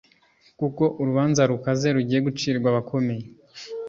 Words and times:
kuko 0.59 0.83
urubanza 1.01 1.41
rukaze 1.51 1.87
rugiye 1.95 2.19
gucirwa 2.27 2.67
abakomeye. 2.69 3.25